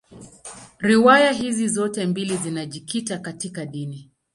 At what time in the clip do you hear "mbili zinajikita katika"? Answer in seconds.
2.05-3.65